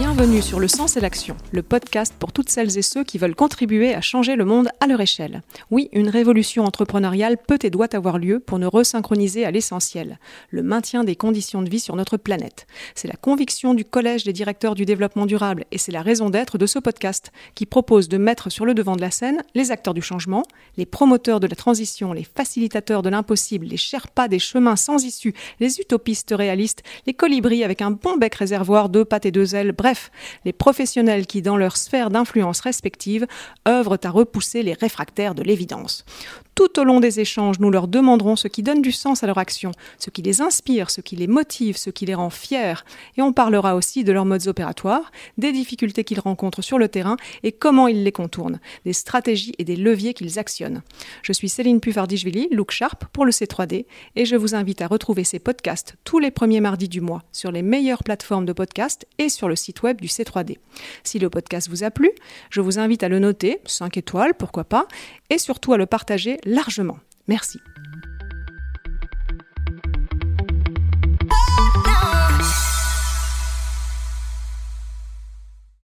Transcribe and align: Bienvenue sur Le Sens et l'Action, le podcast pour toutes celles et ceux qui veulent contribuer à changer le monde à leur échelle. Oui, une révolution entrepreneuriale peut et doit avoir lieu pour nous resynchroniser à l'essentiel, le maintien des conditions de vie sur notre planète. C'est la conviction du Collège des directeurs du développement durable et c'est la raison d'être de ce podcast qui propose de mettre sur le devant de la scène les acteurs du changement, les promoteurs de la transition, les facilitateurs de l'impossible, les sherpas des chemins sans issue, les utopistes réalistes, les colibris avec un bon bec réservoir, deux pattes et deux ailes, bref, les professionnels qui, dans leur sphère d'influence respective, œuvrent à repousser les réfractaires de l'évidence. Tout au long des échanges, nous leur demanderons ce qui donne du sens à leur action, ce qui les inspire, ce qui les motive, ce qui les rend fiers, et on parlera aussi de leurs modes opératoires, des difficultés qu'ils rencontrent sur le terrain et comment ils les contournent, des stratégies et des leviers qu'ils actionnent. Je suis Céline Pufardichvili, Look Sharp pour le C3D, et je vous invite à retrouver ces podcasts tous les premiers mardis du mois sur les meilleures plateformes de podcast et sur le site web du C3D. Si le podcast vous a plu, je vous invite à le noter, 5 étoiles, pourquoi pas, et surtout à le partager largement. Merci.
Bienvenue 0.00 0.40
sur 0.40 0.60
Le 0.60 0.66
Sens 0.66 0.96
et 0.96 1.00
l'Action, 1.00 1.36
le 1.52 1.62
podcast 1.62 2.14
pour 2.18 2.32
toutes 2.32 2.48
celles 2.48 2.78
et 2.78 2.80
ceux 2.80 3.04
qui 3.04 3.18
veulent 3.18 3.34
contribuer 3.34 3.94
à 3.94 4.00
changer 4.00 4.34
le 4.34 4.46
monde 4.46 4.70
à 4.80 4.86
leur 4.86 5.02
échelle. 5.02 5.42
Oui, 5.70 5.90
une 5.92 6.08
révolution 6.08 6.64
entrepreneuriale 6.64 7.36
peut 7.36 7.58
et 7.62 7.68
doit 7.68 7.94
avoir 7.94 8.18
lieu 8.18 8.40
pour 8.40 8.58
nous 8.58 8.70
resynchroniser 8.70 9.44
à 9.44 9.50
l'essentiel, 9.50 10.18
le 10.48 10.62
maintien 10.62 11.04
des 11.04 11.16
conditions 11.16 11.60
de 11.60 11.68
vie 11.68 11.80
sur 11.80 11.96
notre 11.96 12.16
planète. 12.16 12.66
C'est 12.94 13.08
la 13.08 13.16
conviction 13.16 13.74
du 13.74 13.84
Collège 13.84 14.24
des 14.24 14.32
directeurs 14.32 14.74
du 14.74 14.86
développement 14.86 15.26
durable 15.26 15.66
et 15.70 15.76
c'est 15.76 15.92
la 15.92 16.00
raison 16.00 16.30
d'être 16.30 16.56
de 16.56 16.64
ce 16.64 16.78
podcast 16.78 17.30
qui 17.54 17.66
propose 17.66 18.08
de 18.08 18.16
mettre 18.16 18.48
sur 18.48 18.64
le 18.64 18.72
devant 18.72 18.96
de 18.96 19.02
la 19.02 19.10
scène 19.10 19.42
les 19.54 19.70
acteurs 19.70 19.92
du 19.92 20.00
changement, 20.00 20.44
les 20.78 20.86
promoteurs 20.86 21.40
de 21.40 21.46
la 21.46 21.56
transition, 21.56 22.14
les 22.14 22.24
facilitateurs 22.24 23.02
de 23.02 23.10
l'impossible, 23.10 23.66
les 23.66 23.76
sherpas 23.76 24.28
des 24.28 24.38
chemins 24.38 24.76
sans 24.76 25.04
issue, 25.04 25.34
les 25.60 25.78
utopistes 25.78 26.32
réalistes, 26.34 26.84
les 27.06 27.12
colibris 27.12 27.64
avec 27.64 27.82
un 27.82 27.90
bon 27.90 28.16
bec 28.16 28.34
réservoir, 28.36 28.88
deux 28.88 29.04
pattes 29.04 29.26
et 29.26 29.30
deux 29.30 29.54
ailes, 29.54 29.72
bref, 29.72 29.89
les 30.44 30.52
professionnels 30.52 31.26
qui, 31.26 31.42
dans 31.42 31.56
leur 31.56 31.76
sphère 31.76 32.10
d'influence 32.10 32.60
respective, 32.60 33.26
œuvrent 33.68 33.98
à 34.02 34.10
repousser 34.10 34.62
les 34.62 34.74
réfractaires 34.74 35.34
de 35.34 35.42
l'évidence. 35.42 36.04
Tout 36.60 36.78
au 36.78 36.84
long 36.84 37.00
des 37.00 37.20
échanges, 37.20 37.58
nous 37.58 37.70
leur 37.70 37.88
demanderons 37.88 38.36
ce 38.36 38.46
qui 38.46 38.62
donne 38.62 38.82
du 38.82 38.92
sens 38.92 39.22
à 39.22 39.26
leur 39.26 39.38
action, 39.38 39.72
ce 39.98 40.10
qui 40.10 40.20
les 40.20 40.42
inspire, 40.42 40.90
ce 40.90 41.00
qui 41.00 41.16
les 41.16 41.26
motive, 41.26 41.78
ce 41.78 41.88
qui 41.88 42.04
les 42.04 42.14
rend 42.14 42.28
fiers, 42.28 42.84
et 43.16 43.22
on 43.22 43.32
parlera 43.32 43.76
aussi 43.76 44.04
de 44.04 44.12
leurs 44.12 44.26
modes 44.26 44.46
opératoires, 44.46 45.10
des 45.38 45.52
difficultés 45.52 46.04
qu'ils 46.04 46.20
rencontrent 46.20 46.60
sur 46.60 46.78
le 46.78 46.90
terrain 46.90 47.16
et 47.44 47.52
comment 47.52 47.88
ils 47.88 48.04
les 48.04 48.12
contournent, 48.12 48.60
des 48.84 48.92
stratégies 48.92 49.54
et 49.56 49.64
des 49.64 49.74
leviers 49.74 50.12
qu'ils 50.12 50.38
actionnent. 50.38 50.82
Je 51.22 51.32
suis 51.32 51.48
Céline 51.48 51.80
Pufardichvili, 51.80 52.48
Look 52.52 52.72
Sharp 52.72 53.06
pour 53.06 53.24
le 53.24 53.30
C3D, 53.30 53.86
et 54.16 54.26
je 54.26 54.36
vous 54.36 54.54
invite 54.54 54.82
à 54.82 54.86
retrouver 54.86 55.24
ces 55.24 55.38
podcasts 55.38 55.94
tous 56.04 56.18
les 56.18 56.30
premiers 56.30 56.60
mardis 56.60 56.90
du 56.90 57.00
mois 57.00 57.22
sur 57.32 57.52
les 57.52 57.62
meilleures 57.62 58.04
plateformes 58.04 58.44
de 58.44 58.52
podcast 58.52 59.06
et 59.16 59.30
sur 59.30 59.48
le 59.48 59.56
site 59.56 59.82
web 59.82 59.98
du 59.98 60.08
C3D. 60.08 60.58
Si 61.04 61.18
le 61.18 61.30
podcast 61.30 61.70
vous 61.70 61.84
a 61.84 61.90
plu, 61.90 62.10
je 62.50 62.60
vous 62.60 62.78
invite 62.78 63.02
à 63.02 63.08
le 63.08 63.18
noter, 63.18 63.62
5 63.64 63.96
étoiles, 63.96 64.34
pourquoi 64.34 64.64
pas, 64.64 64.86
et 65.30 65.38
surtout 65.38 65.72
à 65.72 65.78
le 65.78 65.86
partager 65.86 66.36
largement. 66.50 66.98
Merci. 67.28 67.60